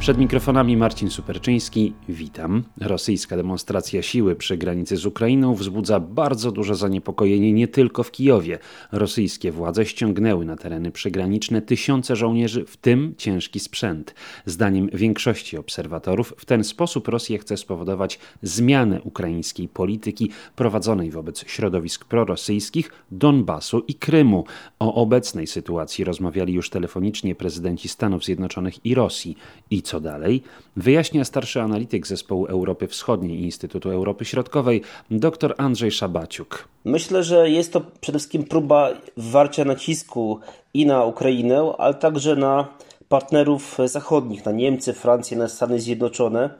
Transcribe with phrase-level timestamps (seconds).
[0.00, 1.92] Przed mikrofonami Marcin Superczyński.
[2.08, 2.64] Witam.
[2.80, 8.58] Rosyjska demonstracja siły przy granicy z Ukrainą wzbudza bardzo duże zaniepokojenie nie tylko w Kijowie.
[8.92, 14.14] Rosyjskie władze ściągnęły na tereny przygraniczne tysiące żołnierzy, w tym ciężki sprzęt.
[14.46, 22.04] Zdaniem większości obserwatorów, w ten sposób Rosja chce spowodować zmianę ukraińskiej polityki prowadzonej wobec środowisk
[22.04, 24.44] prorosyjskich Donbasu i Krymu.
[24.78, 29.36] O obecnej sytuacji rozmawiali już telefonicznie prezydenci Stanów Zjednoczonych i Rosji.
[29.70, 30.42] I co dalej,
[30.76, 36.68] wyjaśnia starszy analityk zespołu Europy Wschodniej Instytutu Europy Środkowej dr Andrzej Szabaciuk.
[36.84, 40.40] Myślę, że jest to przede wszystkim próba wywarcia nacisku
[40.74, 42.68] i na Ukrainę, ale także na
[43.08, 46.50] partnerów zachodnich, na Niemcy, Francję, na Stany Zjednoczone.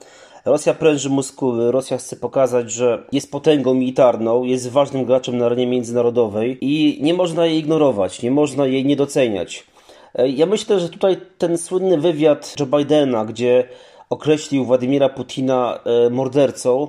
[0.45, 5.67] Rosja pręży muskuły, Rosja chce pokazać, że jest potęgą militarną, jest ważnym graczem na arenie
[5.67, 9.50] międzynarodowej i nie można jej ignorować, nie można jej nie doceniać.
[9.59, 9.80] E,
[10.14, 13.69] ja myślę, że tutaj ten słynny wywiad Joe Bidena, gdzie
[14.11, 16.89] określił Władimira Putina e, mordercą,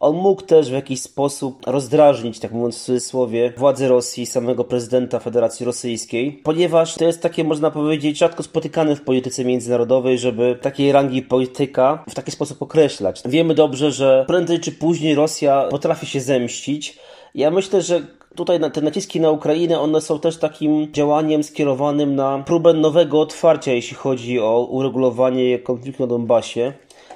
[0.00, 5.18] on mógł też w jakiś sposób rozdrażnić, tak mówiąc w cudzysłowie, władze Rosji, samego prezydenta
[5.18, 10.92] Federacji Rosyjskiej, ponieważ to jest takie, można powiedzieć, rzadko spotykane w polityce międzynarodowej, żeby takiej
[10.92, 13.22] rangi polityka w taki sposób określać.
[13.26, 16.98] Wiemy dobrze, że prędzej czy później Rosja potrafi się zemścić.
[17.34, 18.00] Ja myślę, że
[18.38, 23.72] tutaj te naciski na Ukrainę, one są też takim działaniem skierowanym na próbę nowego otwarcia,
[23.72, 26.72] jeśli chodzi o uregulowanie konfliktu na Donbasie.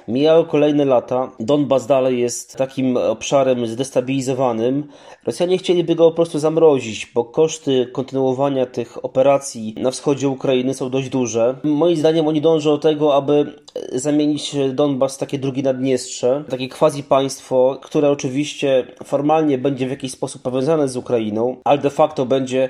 [0.07, 4.87] Mijały kolejne lata, Donbas dalej jest takim obszarem zdestabilizowanym.
[5.25, 10.89] Rosjanie chcieliby go po prostu zamrozić, bo koszty kontynuowania tych operacji na wschodzie Ukrainy są
[10.89, 11.55] dość duże.
[11.63, 13.53] Moim zdaniem oni dążą do tego, aby
[13.91, 20.11] zamienić Donbas w takie drugie Naddniestrze, takie quasi państwo, które oczywiście formalnie będzie w jakiś
[20.11, 22.69] sposób powiązane z Ukrainą, ale de facto będzie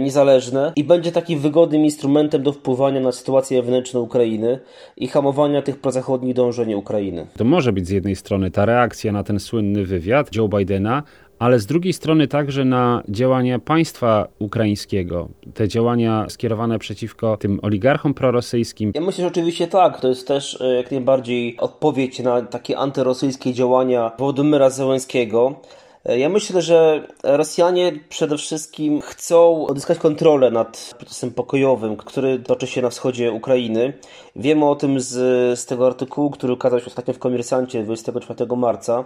[0.00, 4.60] niezależne i będzie takim wygodnym instrumentem do wpływania na sytuację wewnętrzną Ukrainy
[4.96, 7.26] i hamowania tych prozachodnich dążeń Ukrainy.
[7.36, 11.02] To może być z jednej strony ta reakcja na ten słynny wywiad Joe Bidena,
[11.38, 18.14] ale z drugiej strony także na działania państwa ukraińskiego, te działania skierowane przeciwko tym oligarchom
[18.14, 18.92] prorosyjskim.
[18.94, 23.52] Ja myślę, że oczywiście tak, to jest też e, jak najbardziej odpowiedź na takie antyrosyjskie
[23.52, 25.60] działania Wołodymyra Zełenskiego.
[26.06, 32.66] E, ja myślę, że Rosjanie przede wszystkim chcą odzyskać kontrolę nad procesem pokojowym, który toczy
[32.66, 33.92] się na wschodzie Ukrainy.
[34.36, 35.10] Wiemy o tym z,
[35.58, 39.04] z tego artykułu, który ukazał się ostatnio w Komersancie 24 marca,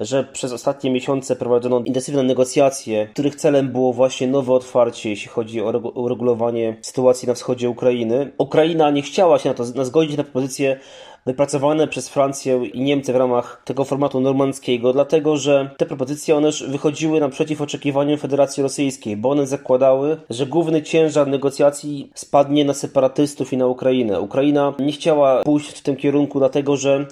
[0.00, 5.60] że przez ostatnie miesiące prowadzono intensywne negocjacje, których celem było właśnie nowe otwarcie, jeśli chodzi
[5.60, 8.32] o uregulowanie sytuacji na wschodzie Ukrainy.
[8.38, 10.80] Ukraina nie chciała się na to na zgodzić na propozycję
[11.26, 16.50] wypracowane przez Francję i Niemcy w ramach tego formatu normandzkiego, dlatego że te propozycje one
[16.68, 23.52] wychodziły naprzeciw oczekiwaniom Federacji Rosyjskiej, bo one zakładały, że główny ciężar negocjacji spadnie na separatystów
[23.52, 24.20] i na Ukrainę.
[24.20, 27.06] Ukraina nie chciała pójść w tym kierunku, dlatego że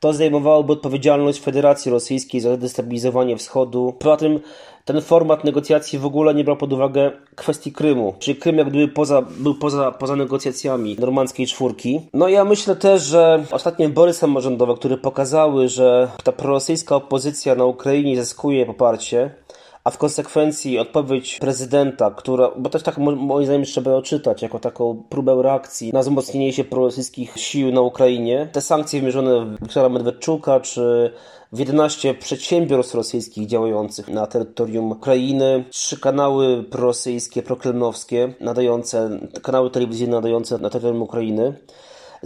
[0.00, 3.94] to zdejmowałoby odpowiedzialność Federacji Rosyjskiej za destabilizowanie wschodu.
[3.98, 4.40] Poza tym
[4.86, 8.14] ten format negocjacji w ogóle nie brał pod uwagę kwestii Krymu.
[8.18, 12.00] Czyli Krym jak gdyby poza, był poza, poza negocjacjami normandzkiej czwórki.
[12.12, 17.64] No ja myślę też, że ostatnie wybory samorządowe, które pokazały, że ta prorosyjska opozycja na
[17.64, 19.34] Ukrainie zyskuje poparcie,
[19.86, 25.02] a w konsekwencji odpowiedź prezydenta, która, bo też tak moim zdaniem trzeba odczytać, jako taką
[25.08, 28.48] próbę reakcji na wzmocnienie się prorosyjskich sił na Ukrainie.
[28.52, 31.12] Te sankcje wymierzone w Wiktora Medwedczuka, czy
[31.52, 40.16] w 11 przedsiębiorstw rosyjskich działających na terytorium Ukrainy, trzy kanały prorosyjskie, prokremlowskie, nadające, kanały telewizyjne
[40.16, 41.54] nadające na terytorium Ukrainy.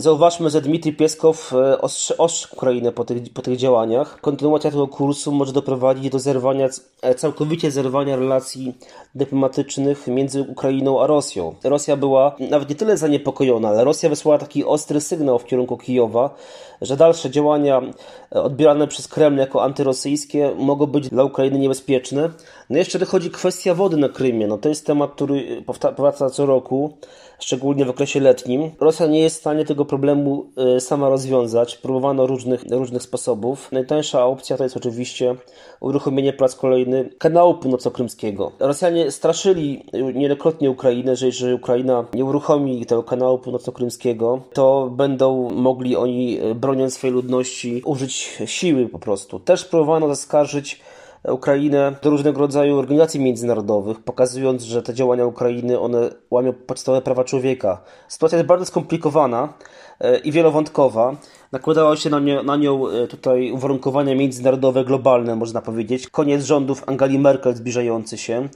[0.00, 4.20] Zauważmy, że Dmitrij Pieskow e, ostrzy, ostrzy Ukrainę po tych, po tych działaniach.
[4.20, 6.68] Kontynuacja tego kursu może doprowadzić do zerwania,
[7.02, 8.74] e, całkowicie zerwania relacji
[9.14, 11.54] dyplomatycznych między Ukrainą a Rosją.
[11.64, 16.34] Rosja była nawet nie tyle zaniepokojona, ale Rosja wysłała taki ostry sygnał w kierunku Kijowa,
[16.80, 17.82] że dalsze działania
[18.34, 22.30] e, odbierane przez Kreml jako antyrosyjskie mogą być dla Ukrainy niebezpieczne.
[22.70, 24.46] No jeszcze dochodzi kwestia wody na Krymie.
[24.46, 25.62] No to jest temat, który
[25.96, 26.98] powraca co roku
[27.38, 28.70] szczególnie w okresie letnim.
[28.80, 30.46] Rosja nie jest w stanie tego problemu
[30.76, 31.76] e, sama rozwiązać.
[31.76, 33.72] Próbowano różnych, różnych sposobów.
[33.72, 35.36] Najtańsza opcja to jest oczywiście
[35.80, 38.52] uruchomienie po raz kolejny kanału północokrymskiego.
[38.58, 39.84] Rosjanie straszyli
[40.14, 46.94] niejednokrotnie Ukrainę, że jeżeli Ukraina nie uruchomi tego kanału północokrymskiego, to będą mogli oni, broniąc
[46.94, 48.12] swojej ludności, użyć
[48.46, 49.40] siły po prostu.
[49.40, 50.80] Też próbowano zaskarżyć
[51.28, 57.24] Ukrainę do różnego rodzaju organizacji międzynarodowych, pokazując, że te działania Ukrainy one łamią podstawowe prawa
[57.24, 57.82] człowieka.
[58.08, 59.52] Sytuacja jest bardzo skomplikowana
[60.00, 61.16] e, i wielowątkowa.
[61.52, 66.08] Nakładało się na, na nią e, tutaj uwarunkowania międzynarodowe, globalne, można powiedzieć.
[66.08, 68.48] Koniec rządów Angeli Merkel zbliżający się.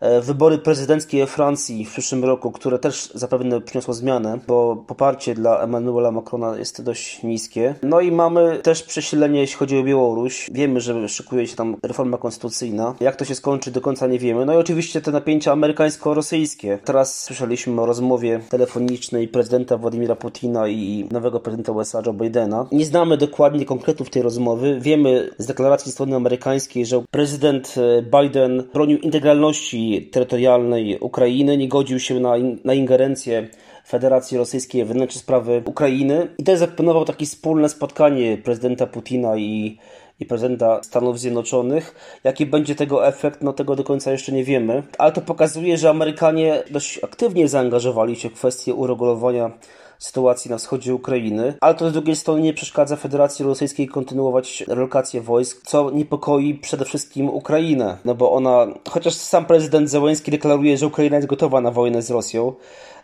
[0.00, 5.60] E, wybory prezydenckie Francji w przyszłym roku, które też zapewne przyniosło zmianę, bo poparcie dla
[5.60, 7.74] Emmanuela Macrona jest dość niskie.
[7.82, 10.50] No i mamy też przesilenie, jeśli chodzi o Białoruś.
[10.52, 12.94] Wiemy, że szykuje się tam reforma konstytucyjna.
[13.00, 14.46] Jak to się skończy, do końca nie wiemy.
[14.46, 16.78] No i oczywiście te napięcia amerykańsko-rosyjskie.
[16.84, 22.66] Teraz słyszeliśmy o rozmowie telefonicznej prezydenta Władimira Putina i nowego prezydenta USA Joe Bidena.
[22.72, 24.78] Nie znamy dokładnie konkretów tej rozmowy.
[24.80, 32.00] Wiemy z deklaracji strony amerykańskiej, że prezydent e, Biden bronił integralności terytorialnej Ukrainy, nie godził
[32.00, 33.48] się na, in na ingerencję
[33.86, 39.78] Federacji Rosyjskiej wewnętrzne sprawy Ukrainy i też zaplanował takie wspólne spotkanie prezydenta Putina i
[40.20, 41.94] i prezydenta Stanów Zjednoczonych.
[42.24, 44.82] Jaki będzie tego efekt, no tego do końca jeszcze nie wiemy.
[44.98, 49.50] Ale to pokazuje, że Amerykanie dość aktywnie zaangażowali się w kwestię uregulowania
[49.98, 55.20] sytuacji na wschodzie Ukrainy, ale to z drugiej strony nie przeszkadza Federacji Rosyjskiej kontynuować relokację
[55.20, 60.86] wojsk, co niepokoi przede wszystkim Ukrainę, no bo ona, chociaż sam prezydent Zełenski deklaruje, że
[60.86, 62.52] Ukraina jest gotowa na wojnę z Rosją,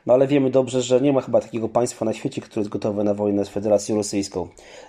[0.07, 3.05] no ale wiemy dobrze, że nie ma chyba takiego państwa na świecie, które jest gotowe
[3.05, 4.49] na wojnę z Federacją Rosyjską.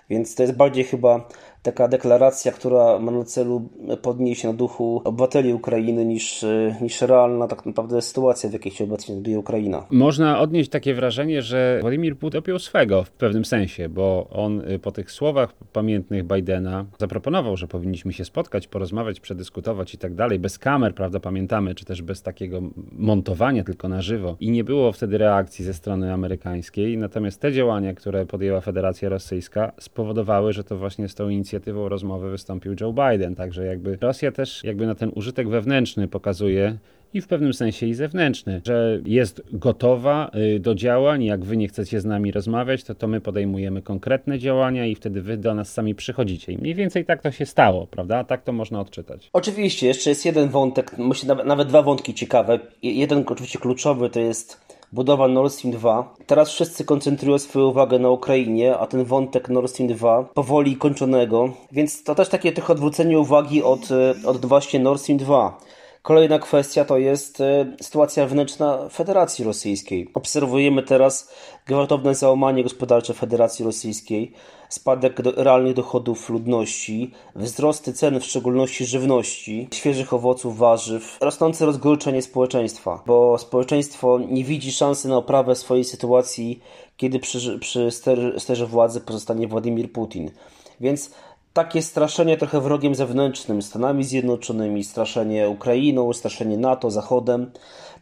[0.09, 1.27] Więc to jest bardziej chyba
[1.65, 3.69] taka deklaracja, która ma na celu
[4.01, 6.45] podnieść na duchu obywateli Ukrainy niż,
[6.81, 9.85] niż realna tak naprawdę sytuacja, w jakiej się obecnie znajduje Ukraina.
[9.89, 14.79] Można odnieść takie wrażenie, że Władimir Putin dopiął swego w pewnym sensie, bo on y,
[14.79, 20.39] po tych słowach pamiętnych Bidena zaproponował, że powinniśmy się spotkać, porozmawiać, przedyskutować i tak dalej,
[20.39, 22.61] bez kamer, prawda, pamiętamy, czy też bez takiego
[22.91, 24.37] montowania tylko na żywo.
[24.39, 29.71] I nie było wtedy reakcji ze strony amerykańskiej, natomiast te działania, które podjęła Federacja Rosyjska
[29.79, 33.35] spowodowały, że to właśnie z tą inicjatywą rozmowy wystąpił Joe Biden.
[33.35, 36.77] Także jakby Rosja też jakby na ten użytek wewnętrzny pokazuje
[37.15, 41.23] i w pewnym sensie i zewnętrzny, że jest gotowa y, do działań.
[41.23, 45.21] Jak wy nie chcecie z nami rozmawiać, to to my podejmujemy konkretne działania i wtedy
[45.21, 46.51] wy do nas sami przychodzicie.
[46.51, 48.23] I mniej więcej tak to się stało, prawda?
[48.23, 49.29] Tak to można odczytać.
[49.33, 52.59] Oczywiście, jeszcze jest jeden wątek, myślę nawet dwa wątki ciekawe.
[52.83, 54.65] Jeden oczywiście kluczowy to jest
[54.95, 56.13] budowa Nord Stream 2.
[56.27, 61.49] Teraz wszyscy koncentrują swoją uwagę na Ukrainie, a ten wątek Nord Stream 2 powoli kończonego,
[61.71, 65.57] więc to też takie trochę odwrócenie uwagi od, e, od właśnie Nord Stream 2.
[66.05, 70.09] Kolejna kwestia to jest e, sytuacja wewnętrzna Federacji Rosyjskiej.
[70.13, 71.31] Obserwujemy teraz
[71.67, 74.33] gwałtowne załamanie gospodarcze Federacji Rosyjskiej,
[74.69, 82.21] spadek do, realnych dochodów ludności, wzrosty cen, w szczególności żywności, świeżych owoców, warzyw, rosnące rozgoryczenie
[82.21, 86.59] społeczeństwa, bo społeczeństwo nie widzi szansy na oprawę swojej sytuacji,
[86.97, 90.31] kiedy przy, przy ster, sterze władzy pozostanie Władimir Putin.
[90.79, 91.11] Więc
[91.55, 97.51] takie straszenie trochę wrogiem zewnętrznym, Stanami Zjednoczonymi, straszenie Ukrainą, straszenie NATO, Zachodem,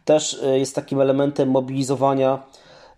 [0.04, 2.42] też e, jest takim elementem mobilizowania,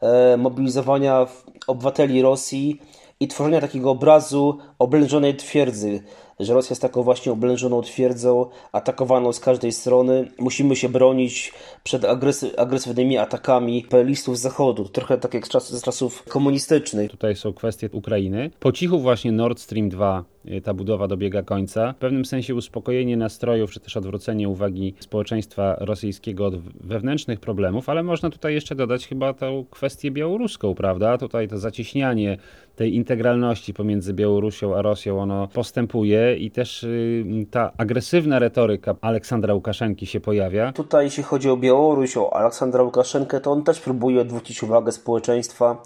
[0.00, 1.26] e, mobilizowania
[1.66, 2.80] obywateli Rosji
[3.20, 6.02] i tworzenia takiego obrazu oblężonej twierdzy,
[6.40, 10.28] że Rosja jest taką właśnie oblężoną twierdzą, atakowaną z każdej strony.
[10.38, 11.52] Musimy się bronić
[11.82, 14.84] przed agresy agresywnymi atakami imperialistów Zachodu.
[14.84, 17.10] Trochę tak jak z, czas, z czasów komunistycznych.
[17.10, 18.50] Tutaj są kwestie Ukrainy.
[18.60, 21.92] Po cichu właśnie Nord Stream 2 y, ta budowa dobiega końca.
[21.92, 28.02] W pewnym sensie uspokojenie nastrojów, czy też odwrócenie uwagi społeczeństwa rosyjskiego od wewnętrznych problemów, ale
[28.02, 31.18] można tutaj jeszcze dodać chyba tą kwestię białoruską, prawda?
[31.18, 32.38] Tutaj to zacieśnianie
[32.76, 39.54] tej integralności pomiędzy Białorusią a Rosją, ono postępuje i też y, ta agresywna retoryka Aleksandra
[39.54, 40.72] Łukaszenki się pojawia.
[40.72, 45.82] Tutaj jeśli chodzi o Białoruś, o Aleksandra Łukaszenkę, to on też próbuje odwrócić uwagę społeczeństwa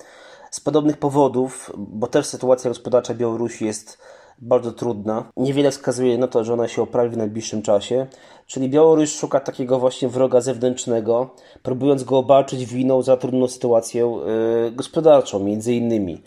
[0.50, 3.98] z podobnych powodów, bo też sytuacja gospodarcza Białorusi jest
[4.40, 5.24] bardzo trudna.
[5.36, 8.06] Niewiele wskazuje na to, że ona się oprawi w najbliższym czasie.
[8.46, 11.30] Czyli Białoruś szuka takiego właśnie wroga zewnętrznego,
[11.62, 14.20] próbując go obarczyć winą za trudną sytuację
[14.64, 16.22] yy, gospodarczą, między innymi.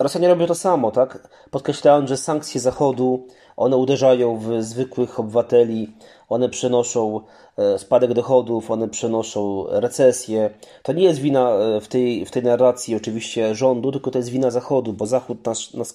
[0.00, 1.28] Rosjanie robią to samo, tak?
[1.50, 3.26] Podkreślając, że sankcje Zachodu,
[3.56, 5.92] one uderzają w zwykłych obywateli,
[6.28, 7.20] one przynoszą
[7.56, 10.50] e, spadek dochodów, one przynoszą recesję.
[10.82, 14.30] To nie jest wina e, w tej, w tej narracji oczywiście rządu, tylko to jest
[14.30, 15.94] wina Zachodu, bo Zachód nas, nas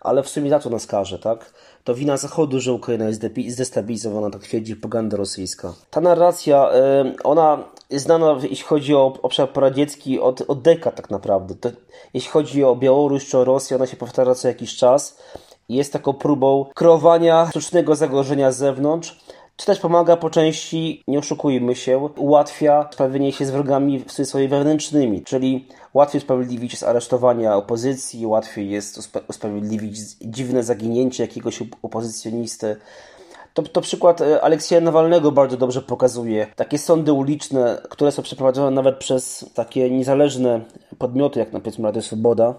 [0.00, 1.52] ale w sumie za co nas karze, tak?
[1.84, 5.74] To wina Zachodu, że Ukraina jest zdestabilizowana, tak twierdzi propaganda rosyjska.
[5.90, 11.54] Ta narracja, e, ona znana, jeśli chodzi o obszar poradziecki, od, od dekad tak naprawdę.
[11.54, 11.70] To,
[12.14, 15.18] jeśli chodzi o Białoruś czy o Rosję, ona się powtarza co jakiś czas.
[15.68, 19.20] Jest taką próbą kreowania sztucznego zagrożenia z zewnątrz,
[19.56, 24.48] czy też pomaga po części, nie oszukujmy się, ułatwia sprawienie się z wrogami w cudzysłowie
[24.48, 32.76] wewnętrznymi, czyli łatwiej usprawiedliwić jest aresztowania opozycji, łatwiej jest usprawiedliwić dziwne zaginięcie jakiegoś opozycjonisty.
[33.54, 36.46] To, to przykład e, Aleksieja Nawalnego bardzo dobrze pokazuje.
[36.56, 40.60] Takie sądy uliczne, które są przeprowadzone nawet przez takie niezależne
[40.98, 42.54] podmioty, jak na przykład Radio Swoboda,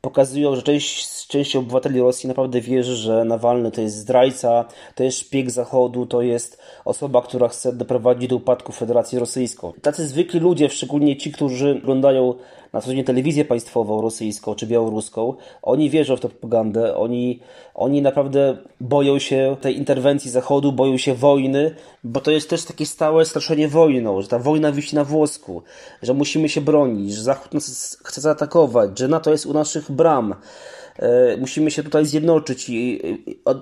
[0.00, 4.64] pokazują, że część, część obywateli Rosji naprawdę wierzy, że Nawalny to jest zdrajca,
[4.94, 9.72] to jest szpieg Zachodu, to jest osoba, która chce doprowadzić do upadku Federacji Rosyjską.
[9.82, 12.34] Tacy zwykli ludzie, szczególnie ci, którzy oglądają
[12.72, 17.40] na co dzień telewizję państwową rosyjską czy białoruską, oni wierzą w tę propagandę, oni,
[17.74, 22.86] oni naprawdę boją się tej interwencji Zachodu, boją się wojny, bo to jest też takie
[22.86, 25.62] stałe straszenie wojną, że ta wojna wisi na włosku,
[26.02, 30.34] że musimy się bronić, że Zachód nas chce zaatakować, że NATO jest u naszych bram.
[30.98, 33.00] E, musimy się tutaj zjednoczyć i,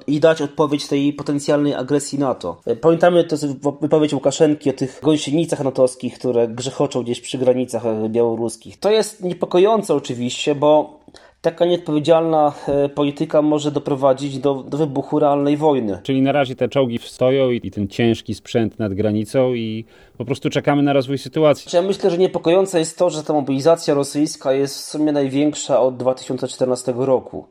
[0.06, 2.60] i, dać odpowiedź tej potencjalnej agresji NATO.
[2.66, 3.36] E, pamiętamy to
[3.80, 8.78] wypowiedź Łukaszenki o tych gąsienicach natowskich, które grzechoczą gdzieś przy granicach e, białoruskich.
[8.78, 11.00] To jest niepokojące oczywiście, bo
[11.44, 16.00] taka nieodpowiedzialna e, polityka może doprowadzić do, do wybuchu realnej wojny.
[16.02, 19.84] Czyli na razie te czołgi stoją i, i ten ciężki sprzęt nad granicą i
[20.18, 21.76] po prostu czekamy na rozwój sytuacji.
[21.76, 25.96] Ja myślę, że niepokojące jest to, że ta mobilizacja rosyjska jest w sumie największa od
[25.96, 27.46] 2014 roku.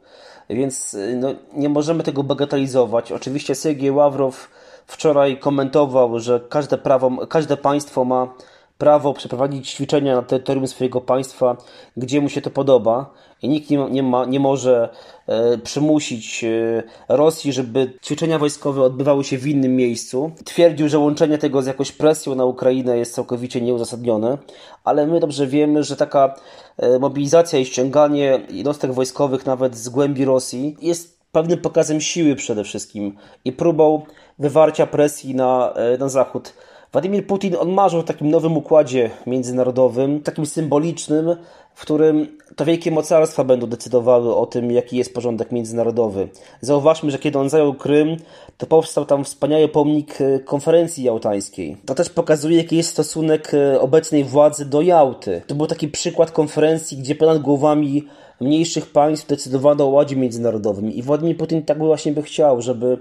[0.49, 3.11] Więc e, no, nie możemy tego bagatelizować.
[3.11, 4.49] Oczywiście Sergiej Ławrow
[4.87, 8.33] wczoraj komentował, że każde, prawo, każde państwo ma
[8.83, 11.57] prawo przeprowadzić ćwiczenia na terytorium swojego państwa,
[11.97, 14.89] gdzie mu się to podoba i nikt nie, nie, ma, nie może
[15.27, 20.31] e, przymusić e, Rosji, żeby ćwiczenia wojskowe odbywały się w innym miejscu.
[20.45, 24.37] Twierdził, że łączenie tego z jakąś presją na Ukrainę jest całkowicie nieuzasadnione,
[24.83, 26.35] ale my dobrze wiemy, że taka
[26.77, 32.63] e, mobilizacja i ściąganie jednostek wojskowych nawet z głębi Rosji jest pewnym pokazem siły przede
[32.63, 34.01] wszystkim i próbą
[34.39, 36.53] wywarcia presji na, e, na Zachód.
[36.93, 41.35] Władimir Putin on marzył o takim nowym układzie międzynarodowym, takim symbolicznym,
[41.73, 46.29] w którym to wielkie mocarstwa będą decydowały o tym, jaki jest porządek międzynarodowy.
[46.61, 48.17] Zauważmy, że kiedy on zajął Krym,
[48.57, 51.77] to powstał tam wspaniały pomnik e, konferencji jałtańskiej.
[51.85, 55.41] To też pokazuje, jaki jest stosunek e, obecnej władzy do Jałty.
[55.47, 58.07] To był taki przykład konferencji, gdzie ponad głowami
[58.41, 60.91] mniejszych państw decydowano o ładzie międzynarodowym.
[60.91, 62.97] I Władimir Putin tak właśnie by chciał, żeby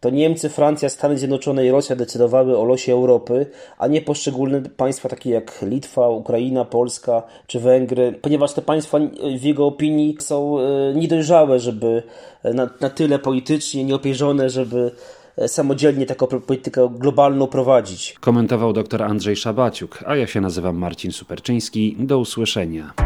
[0.00, 3.46] to Niemcy, Francja, Stany Zjednoczone i Rosja decydowały o losie Europy,
[3.78, 8.98] a nie poszczególne państwa takie jak Litwa, Ukraina, Polska czy Węgry, ponieważ te państwa
[9.38, 12.02] w jego opinii są e, niedojrzałe, żeby
[12.44, 14.90] na, na tyle politycznie nieopierzone, żeby
[15.36, 18.16] e, samodzielnie taką politykę globalną prowadzić.
[18.20, 21.96] Komentował dr Andrzej Szabaciuk, a ja się nazywam Marcin Superczyński.
[21.98, 23.05] Do usłyszenia.